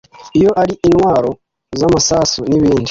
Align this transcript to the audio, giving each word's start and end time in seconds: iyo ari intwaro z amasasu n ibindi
iyo 0.37 0.51
ari 0.61 0.73
intwaro 0.87 1.29
z 1.79 1.81
amasasu 1.87 2.39
n 2.49 2.53
ibindi 2.57 2.79